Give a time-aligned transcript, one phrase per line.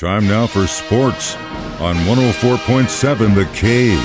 [0.00, 1.36] Time now for sports
[1.78, 4.00] on 104.7 The Cave.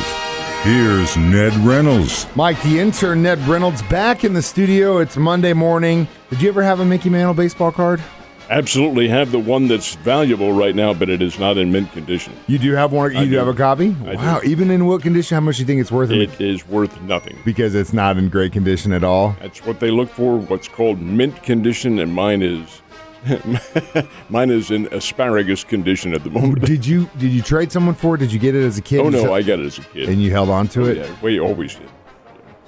[0.64, 2.28] Here's Ned Reynolds.
[2.36, 4.98] Mike, the intern, Ned Reynolds, back in the studio.
[4.98, 6.06] It's Monday morning.
[6.30, 8.04] Did you ever have a Mickey Mantle baseball card?
[8.50, 12.34] Absolutely have the one that's valuable right now, but it is not in mint condition.
[12.48, 13.14] You do have one.
[13.14, 13.38] You do, do.
[13.38, 13.96] have a copy.
[14.06, 14.42] I wow!
[14.42, 14.50] do.
[14.50, 15.36] Even in what condition?
[15.36, 16.12] How much do you think it's worth?
[16.12, 17.38] in It is worth nothing.
[17.46, 19.38] because it's not in great condition at all.
[19.40, 20.38] That's what they look for.
[20.38, 22.82] What's called mint condition, and mine is
[24.30, 26.66] mine is in asparagus condition at the moment.
[26.66, 28.20] Did you did you trade someone for it?
[28.20, 29.00] Did you get it as a kid?
[29.00, 30.10] Oh no, I got it as a kid.
[30.10, 30.98] and you held on to it.
[30.98, 31.90] yeah, we always did.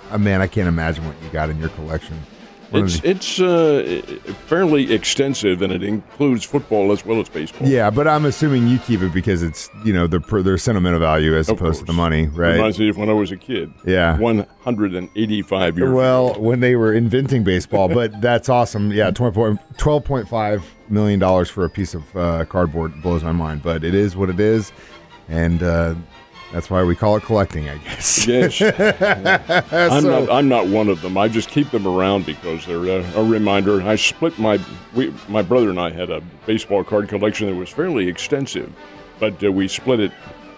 [0.09, 2.17] Uh, man, I can't imagine what you got in your collection.
[2.73, 4.01] It's it's uh,
[4.47, 7.67] fairly extensive, and it includes football as well as baseball.
[7.67, 11.35] yeah, but I'm assuming you keep it because it's you know the their sentimental value
[11.35, 12.55] as Of opposed to the money, right?
[12.55, 13.73] Reminds me of when I was a kid.
[13.85, 14.17] Yeah.
[14.19, 15.91] 185 years.
[15.93, 18.91] Well, when they were inventing baseball, but that's awesome.
[18.91, 23.93] Yeah, 12.5 million dollars for a piece of uh, cardboard blows my mind, but it
[23.95, 24.71] is what it is,
[25.29, 25.95] and uh,
[26.53, 28.25] that's why we call it collecting, I guess.
[28.27, 28.61] Yes,
[29.71, 30.31] I'm So- not.
[30.31, 31.17] I'm not one of them.
[31.17, 33.81] I just keep them around because they're a, a reminder.
[33.81, 34.59] I split my.
[34.95, 38.71] We, my brother and I had a baseball card collection that was fairly extensive,
[39.19, 40.11] but uh, we split it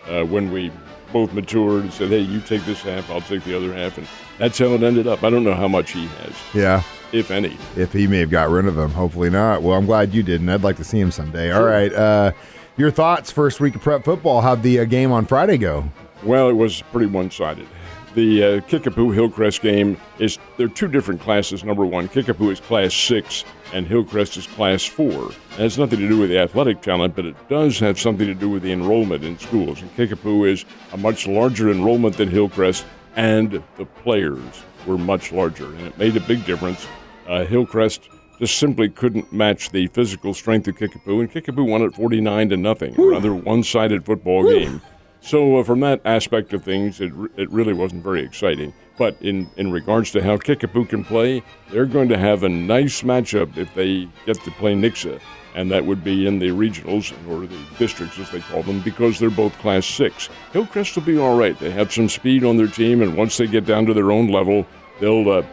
[0.07, 0.71] uh, when we
[1.11, 4.07] both matured and said, "Hey, you take this half, I'll take the other half," and
[4.37, 5.23] that's how it ended up.
[5.23, 7.57] I don't know how much he has, Yeah, if any.
[7.75, 9.63] if he may have got rid of them, hopefully not.
[9.63, 10.49] Well, I'm glad you didn't.
[10.49, 11.51] I'd like to see him someday.
[11.51, 12.31] All right, uh,
[12.79, 14.39] your thoughts first week of prep football?
[14.39, 15.83] How'd the uh, game on Friday go?
[16.23, 17.67] Well, it was pretty one-sided.
[18.15, 21.63] The uh, Kickapoo Hillcrest game is they're two different classes.
[21.63, 25.29] Number one, Kickapoo is Class Six, and Hillcrest is Class Four.
[25.29, 28.33] It has nothing to do with the athletic talent, but it does have something to
[28.33, 29.81] do with the enrollment in schools.
[29.81, 35.65] And Kickapoo is a much larger enrollment than Hillcrest, and the players were much larger,
[35.65, 36.87] and it made a big difference.
[37.27, 38.09] Uh, Hillcrest
[38.39, 42.57] just simply couldn't match the physical strength of Kickapoo, and Kickapoo won it 49 to
[42.57, 42.99] nothing.
[42.99, 44.81] A rather one-sided football game.
[45.21, 48.73] So uh, from that aspect of things, it, it really wasn't very exciting.
[48.97, 53.01] But in, in regards to how Kickapoo can play, they're going to have a nice
[53.01, 55.19] matchup if they get to play Nixa,
[55.55, 59.19] and that would be in the regionals or the districts as they call them, because
[59.19, 60.29] they're both Class Six.
[60.53, 61.57] Hillcrest will be all right.
[61.59, 64.29] They have some speed on their team, and once they get down to their own
[64.29, 64.65] level,
[65.01, 65.43] they'll uh,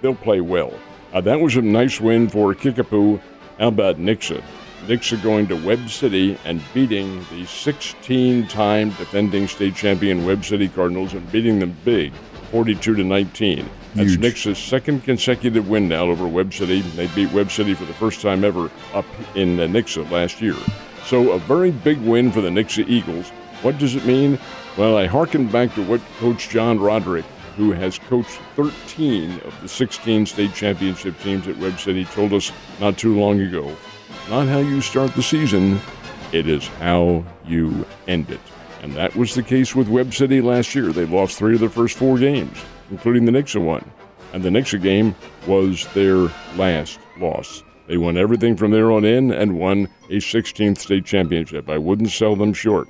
[0.00, 0.72] they'll play well.
[1.12, 3.20] Uh, that was a nice win for Kickapoo.
[3.58, 4.42] How about Nixa?
[4.86, 11.12] Nixa going to Webb City and beating the 16-time defending state champion Webb City Cardinals
[11.12, 12.12] and beating them big,
[12.50, 13.68] 42 to 19.
[13.94, 14.20] That's Huge.
[14.20, 16.80] Nixa's second consecutive win now over Webb City.
[16.80, 20.56] They beat Webb City for the first time ever up in uh, Nixa last year.
[21.04, 23.28] So a very big win for the Nixa Eagles.
[23.60, 24.38] What does it mean?
[24.78, 29.68] Well, I hearken back to what Coach John Roderick, who has coached 13 of the
[29.68, 33.74] 16 state championship teams at Webb City, told us not too long ago.
[34.28, 35.80] Not how you start the season,
[36.32, 38.40] it is how you end it.
[38.82, 40.92] And that was the case with Webb City last year.
[40.92, 42.58] They lost three of their first four games,
[42.90, 43.88] including the Nixa one.
[44.32, 45.14] And the Nixa game
[45.46, 46.16] was their
[46.56, 47.62] last loss.
[47.86, 51.68] They won everything from there on in and won a 16th state championship.
[51.68, 52.88] I wouldn't sell them short.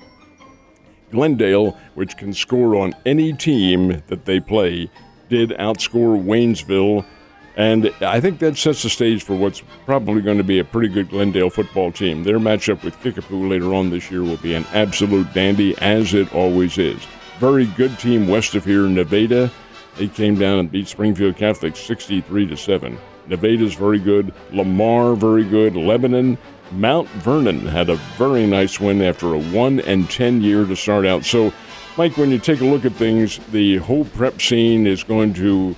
[1.12, 4.90] Glendale, which can score on any team that they play,
[5.28, 7.06] did outscore Waynesville.
[7.54, 10.88] And I think that sets the stage for what's probably going to be a pretty
[10.88, 12.24] good Glendale football team.
[12.24, 16.34] Their matchup with Kickapoo later on this year will be an absolute dandy, as it
[16.34, 17.06] always is.
[17.38, 19.50] Very good team west of here, Nevada.
[19.98, 22.98] They came down and beat Springfield Catholic 63 to 7.
[23.27, 24.33] Nevada's very good.
[24.53, 25.77] Lamar, very good.
[25.77, 26.38] Lebanon,
[26.72, 31.05] Mount Vernon had a very nice win after a 1 and 10 year to start
[31.06, 31.25] out.
[31.25, 31.53] So,
[31.97, 35.77] Mike, when you take a look at things, the whole prep scene is going to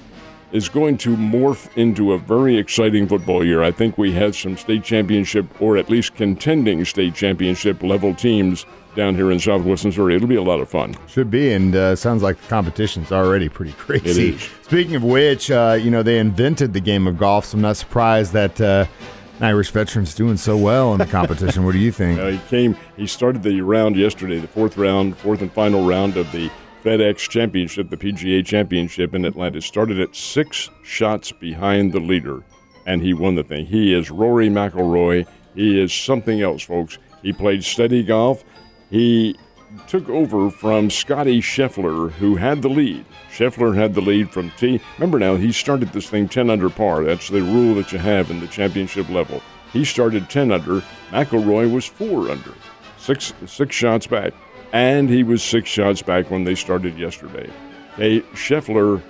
[0.54, 3.65] is going to morph into a very exciting football year.
[3.65, 8.64] I think we have some state championship or at least contending state championship level teams
[8.94, 10.14] down here in Southwest Missouri.
[10.14, 10.94] It'll be a lot of fun.
[11.09, 14.34] Should be, and uh, sounds like the competition's already pretty crazy.
[14.34, 14.48] is.
[14.62, 17.76] Speaking of which, uh, you know they invented the game of golf, so I'm not
[17.76, 18.87] surprised that uh,
[19.38, 21.64] an Irish veteran's doing so well in the competition.
[21.64, 22.20] what do you think?
[22.25, 22.76] Uh, he came.
[22.97, 26.49] He started the round yesterday, the fourth round, fourth and final round of the
[26.84, 29.62] FedEx Championship, the PGA Championship in Atlanta.
[29.62, 32.42] Started at six shots behind the leader,
[32.84, 33.64] and he won the thing.
[33.64, 35.26] He is Rory McIlroy.
[35.54, 36.98] He is something else, folks.
[37.22, 38.44] He played steady golf.
[38.90, 39.34] He
[39.88, 43.06] took over from Scotty Scheffler, who had the lead.
[43.32, 44.78] Scheffler had the lead from T.
[44.98, 47.02] Remember now, he started this thing 10 under par.
[47.02, 49.42] That's the rule that you have in the championship level.
[49.72, 50.82] He started 10 under.
[51.10, 52.52] McIlroy was 4 under.
[52.98, 54.34] Six, six shots back.
[54.75, 57.49] And he was six shots back when they started yesterday.
[57.94, 59.00] Hey, Scheffler,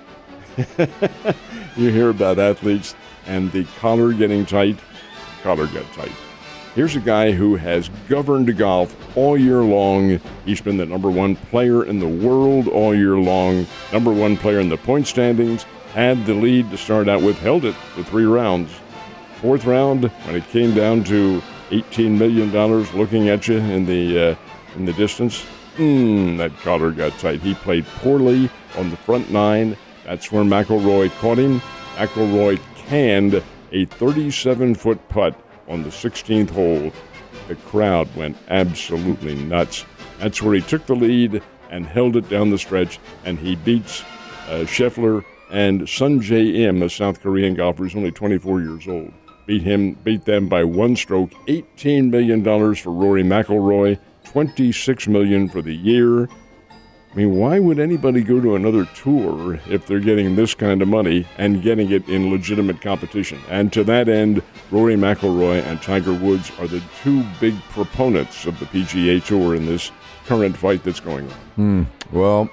[1.75, 2.93] you hear about athletes
[3.25, 4.77] and the collar getting tight.
[5.41, 6.11] Collar got tight.
[6.75, 10.19] Here's a guy who has governed golf all year long.
[10.45, 14.59] He's been the number one player in the world all year long, number one player
[14.59, 15.63] in the point standings,
[15.93, 18.71] had the lead to start out with, held it for three rounds.
[19.41, 21.41] Fourth round, when it came down to
[21.71, 22.51] $18 million
[22.95, 24.35] looking at you in the, uh,
[24.75, 25.43] in the distance,
[25.75, 27.41] mm, that collar got tight.
[27.41, 29.77] He played poorly on the front nine.
[30.03, 31.61] That's where McIlroy caught him.
[31.95, 33.41] McIlroy canned
[33.71, 36.91] a 37 foot putt on the 16th hole.
[37.47, 39.85] The crowd went absolutely nuts.
[40.19, 44.01] That's where he took the lead and held it down the stretch, and he beats
[44.47, 49.13] uh, Scheffler and Sungjae Im, a South Korean golfer who's only 24 years old.
[49.45, 51.31] Beat him, beat them by one stroke.
[51.47, 56.23] 18 million dollars for Rory McIlroy, 26 million for the year.
[56.25, 60.89] I mean, why would anybody go to another tour if they're getting this kind of
[60.89, 63.39] money and getting it in legitimate competition?
[63.49, 68.59] And to that end, Rory McIlroy and Tiger Woods are the two big proponents of
[68.59, 69.93] the PGA Tour in this
[70.25, 71.37] current fight that's going on.
[71.55, 71.83] Hmm.
[72.11, 72.49] Well,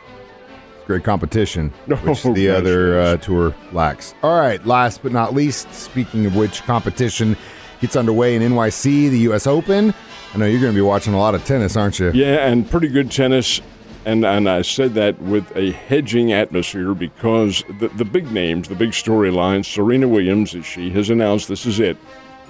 [0.86, 4.14] great competition, which Oh, the gosh, other uh, tour lacks.
[4.22, 7.36] All right, last but not least, speaking of which, competition
[7.80, 9.48] gets underway in NYC, the U.S.
[9.48, 9.92] Open.
[10.34, 12.11] I know you're going to be watching a lot of tennis, aren't you?
[12.12, 13.61] Yeah, and pretty good tennis.
[14.06, 18.75] And, and I said that with a hedging atmosphere because the, the big names, the
[18.75, 21.99] big storylines, Serena Williams, she has announced this is it.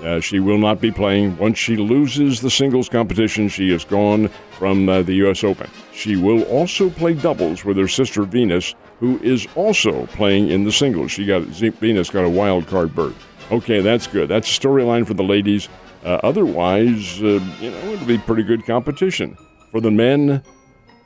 [0.03, 1.37] Uh, she will not be playing.
[1.39, 5.45] Once she loses the singles competition, she is gone from uh, the U.S.
[5.45, 5.69] Open.
[5.93, 10.73] She will also play doubles with her sister Venus, who is also playing in the
[10.73, 11.13] singles.
[11.13, 13.17] She got Venus got a wild card berth.
[13.53, 14.29] Okay, that's good.
[14.29, 15.69] That's a storyline for the ladies.
[16.05, 19.37] Uh, otherwise, uh, you know, it'll be pretty good competition
[19.71, 20.43] for the men.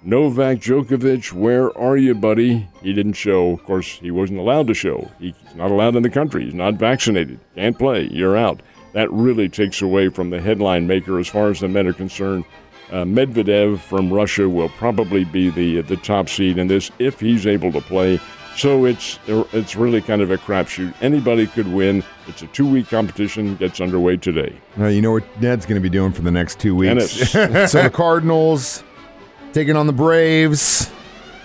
[0.03, 2.69] Novak Djokovic, where are you, buddy?
[2.83, 3.51] He didn't show.
[3.51, 5.11] Of course, he wasn't allowed to show.
[5.19, 6.45] He's not allowed in the country.
[6.45, 7.41] He's not vaccinated.
[7.57, 8.09] Can't play.
[8.11, 8.63] You're out.
[8.93, 12.45] That really takes away from the headline maker as far as the men are concerned.
[12.91, 17.47] Uh, Medvedev from Russia will probably be the the top seed in this if he's
[17.47, 18.21] able to play.
[18.57, 20.95] So it's it's really kind of a crapshoot.
[21.03, 22.03] Anybody could win.
[22.27, 23.55] It's a two week competition.
[23.57, 24.57] Gets underway today.
[24.79, 27.33] Uh, you know what Ned's going to be doing for the next two weeks.
[27.35, 28.83] So the Cardinals
[29.53, 30.91] taking on the Braves.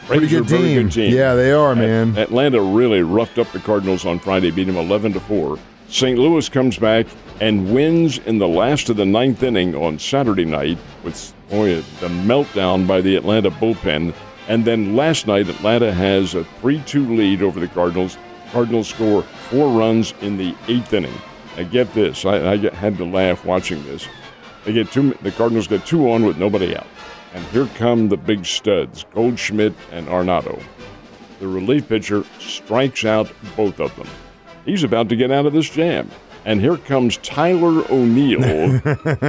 [0.08, 0.84] Pretty good team.
[0.84, 1.14] good team.
[1.14, 2.12] Yeah, they are, man.
[2.18, 5.58] At- Atlanta really roughed up the Cardinals on Friday, beat them 11 to 4.
[5.90, 6.18] St.
[6.18, 7.06] Louis comes back
[7.40, 12.08] and wins in the last of the ninth inning on Saturday night with boy, the
[12.08, 14.14] meltdown by the Atlanta bullpen.
[14.52, 18.18] And then last night, Atlanta has a 3 2 lead over the Cardinals.
[18.52, 21.14] Cardinals score four runs in the eighth inning.
[21.56, 24.10] Now, get this I, I had to laugh watching this.
[24.66, 25.14] They get two.
[25.22, 26.88] The Cardinals get two on with nobody out,
[27.34, 30.62] and here come the big studs, Goldschmidt and Arenado.
[31.40, 34.10] The relief pitcher strikes out both of them.
[34.66, 36.12] He's about to get out of this jam.
[36.44, 38.42] And here comes Tyler O'Neill,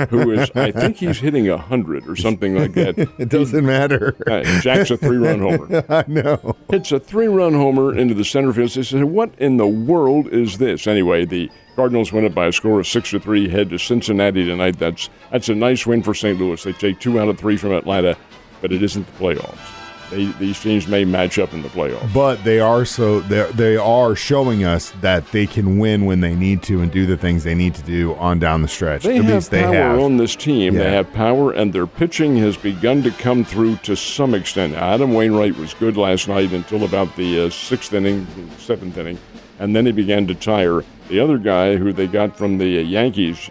[0.06, 2.98] who is, I think he's hitting 100 or something like that.
[3.18, 4.16] It doesn't matter.
[4.26, 5.84] Uh, Jack's a three run homer.
[5.88, 6.56] I know.
[6.70, 8.70] Hits a three run homer into the center field.
[8.70, 10.86] They said, What in the world is this?
[10.86, 14.44] Anyway, the Cardinals win it by a score of six to three, head to Cincinnati
[14.44, 14.78] tonight.
[14.78, 16.38] That's that's a nice win for St.
[16.38, 16.62] Louis.
[16.62, 18.16] They take two out of three from Atlanta,
[18.60, 19.81] but it isn't the playoffs.
[20.12, 22.12] They, these teams may match up in the playoffs.
[22.12, 26.34] But they are so they they are showing us that they can win when they
[26.34, 29.04] need to and do the things they need to do on down the stretch.
[29.04, 30.00] They At have least they power have.
[30.00, 30.74] on this team.
[30.74, 34.74] They have power, and their pitching has begun to come through to some extent.
[34.74, 38.26] Adam Wainwright was good last night until about the uh, sixth inning,
[38.58, 39.18] seventh inning,
[39.58, 40.82] and then he began to tire.
[41.08, 43.50] The other guy who they got from the uh, Yankees,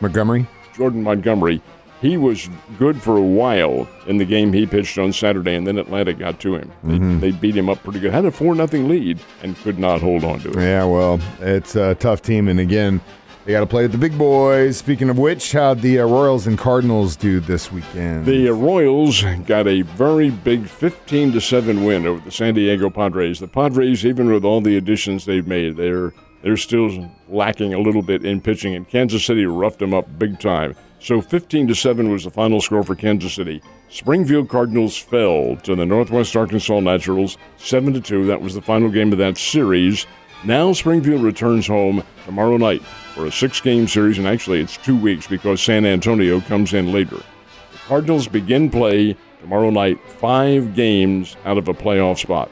[0.00, 0.46] Montgomery.
[0.74, 1.62] Jordan Montgomery,
[2.00, 2.48] he was
[2.78, 6.40] good for a while in the game he pitched on Saturday, and then Atlanta got
[6.40, 6.72] to him.
[6.84, 7.20] Mm-hmm.
[7.20, 8.12] They, they beat him up pretty good.
[8.12, 10.56] Had a four nothing lead and could not hold on to it.
[10.56, 13.00] Yeah, well, it's a tough team, and again,
[13.44, 14.78] they got to play with the big boys.
[14.78, 18.24] Speaking of which, how'd the uh, Royals and Cardinals do this weekend?
[18.24, 22.88] The uh, Royals got a very big 15 to 7 win over the San Diego
[22.88, 23.40] Padres.
[23.40, 28.02] The Padres, even with all the additions they've made, they're they're still lacking a little
[28.02, 30.74] bit in pitching, and Kansas City roughed them up big time.
[31.04, 33.60] So 15 to 7 was the final score for Kansas City.
[33.90, 38.24] Springfield Cardinals fell to the Northwest Arkansas Naturals 7 to 2.
[38.24, 40.06] That was the final game of that series.
[40.44, 42.82] Now Springfield returns home tomorrow night
[43.14, 47.16] for a six-game series, and actually it's two weeks because San Antonio comes in later.
[47.16, 52.50] The Cardinals begin play tomorrow night, five games out of a playoff spot.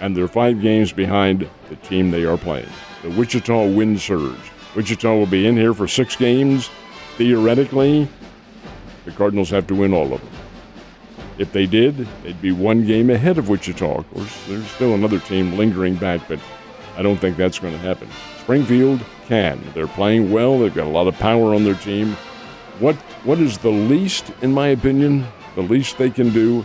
[0.00, 2.68] And they're five games behind the team they are playing.
[3.02, 4.50] The Wichita Wind Surge.
[4.74, 6.68] Wichita will be in here for six games.
[7.18, 8.08] Theoretically,
[9.04, 10.30] the Cardinals have to win all of them.
[11.36, 13.98] If they did, they'd be one game ahead of Wichita.
[13.98, 16.38] Of course, there's still another team lingering back, but
[16.96, 18.08] I don't think that's going to happen.
[18.42, 19.60] Springfield can.
[19.74, 20.60] They're playing well.
[20.60, 22.12] They've got a lot of power on their team.
[22.78, 22.94] What
[23.24, 26.64] what is the least, in my opinion, the least they can do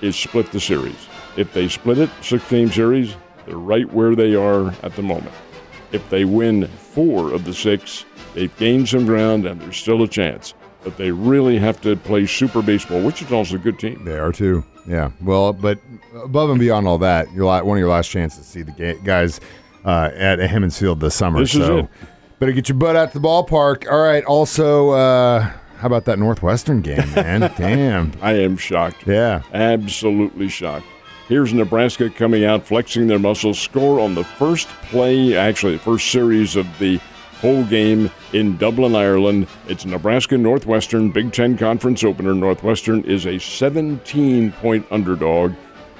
[0.00, 1.06] is split the series.
[1.36, 5.34] If they split it, six game series, they're right where they are at the moment.
[5.92, 10.08] If they win four of the six, they've gained some ground and there's still a
[10.08, 10.54] chance.
[10.84, 13.00] But they really have to play super baseball.
[13.00, 14.04] Wichita's a good team.
[14.04, 14.64] They are too.
[14.86, 15.12] Yeah.
[15.20, 15.78] Well, but
[16.24, 19.40] above and beyond all that, your one of your last chances to see the guys
[19.84, 21.38] uh, at Hammons Field this summer.
[21.38, 21.88] This is so it.
[22.40, 23.90] better get your butt out to the ballpark.
[23.90, 24.24] All right.
[24.24, 25.40] Also, uh,
[25.78, 27.40] how about that Northwestern game, man?
[27.56, 28.12] Damn.
[28.20, 29.06] I am shocked.
[29.06, 29.42] Yeah.
[29.52, 30.86] Absolutely shocked.
[31.28, 36.10] Here's Nebraska coming out, flexing their muscles, score on the first play, actually, the first
[36.10, 37.00] series of the
[37.42, 39.48] whole game in Dublin, Ireland.
[39.66, 42.34] It's Nebraska Northwestern, Big Ten Conference opener.
[42.34, 45.52] Northwestern is a 17 point underdog,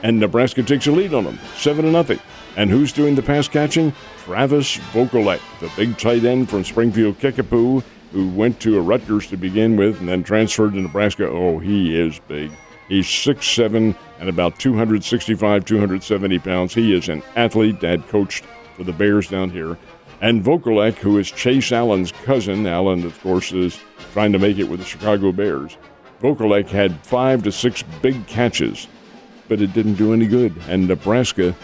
[0.05, 2.21] and Nebraska takes a lead on them, 7 to nothing.
[2.57, 3.93] And who's doing the pass catching?
[4.19, 7.83] Travis Vokolek, the big tight end from Springfield Kickapoo,
[8.13, 11.29] who went to Rutgers to begin with and then transferred to Nebraska.
[11.29, 12.53] Oh, he is big.
[12.89, 16.75] He's 6'7 and about 265, 270 pounds.
[16.75, 17.81] He is an athlete.
[17.81, 18.45] Dad coached
[18.77, 19.77] for the Bears down here.
[20.23, 22.65] And Vokolek, who is Chase Allen's cousin.
[22.65, 23.81] Allen, of course, is
[24.13, 25.77] trying to make it with the Chicago Bears.
[26.21, 28.87] Vokolek had five to six big catches,
[29.49, 30.55] but it didn't do any good.
[30.69, 31.57] And Nebraska,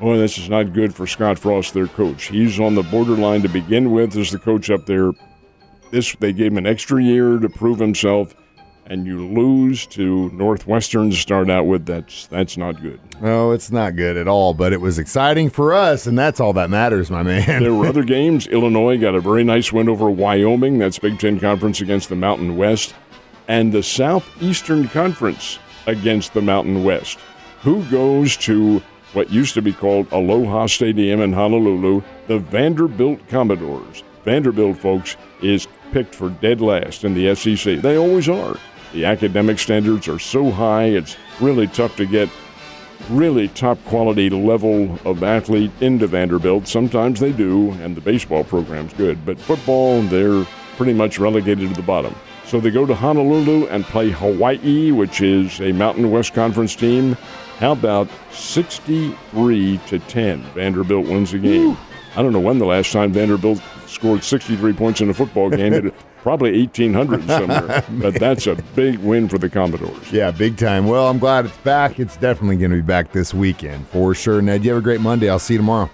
[0.00, 2.26] oh, this is not good for Scott Frost, their coach.
[2.26, 5.10] He's on the borderline to begin with as the coach up there.
[5.90, 8.32] This they gave him an extra year to prove himself,
[8.88, 11.86] and you lose to Northwestern to start out with.
[11.86, 12.98] That's that's not good.
[13.20, 16.54] No, it's not good at all, but it was exciting for us, and that's all
[16.54, 17.62] that matters, my man.
[17.62, 18.46] There were other games.
[18.46, 20.78] Illinois got a very nice win over Wyoming.
[20.78, 22.94] That's Big Ten Conference against the Mountain West.
[23.46, 27.18] And the Southeastern Conference against the Mountain West.
[27.62, 28.82] Who goes to
[29.14, 32.02] what used to be called Aloha Stadium in Honolulu?
[32.26, 34.02] The Vanderbilt Commodores.
[34.24, 37.80] Vanderbilt, folks, is picked for dead last in the SEC.
[37.80, 38.56] They always are.
[38.92, 42.28] The academic standards are so high, it's really tough to get
[43.10, 46.66] really top quality level of athlete into Vanderbilt.
[46.66, 49.24] Sometimes they do, and the baseball program's good.
[49.24, 50.44] But football, they're
[50.76, 52.14] pretty much relegated to the bottom.
[52.44, 57.14] So they go to Honolulu and play Hawaii, which is a Mountain West Conference team.
[57.58, 60.42] How about 63 to 10?
[60.54, 61.76] Vanderbilt wins the game.
[62.16, 65.72] I don't know when the last time Vanderbilt scored 63 points in a football game.
[65.88, 67.84] It, probably 1800 somewhere.
[68.00, 70.12] but that's a big win for the Commodores.
[70.12, 70.86] Yeah, big time.
[70.86, 71.98] Well, I'm glad it's back.
[71.98, 74.40] It's definitely going to be back this weekend for sure.
[74.42, 75.28] Ned, you have a great Monday.
[75.28, 75.90] I'll see you tomorrow.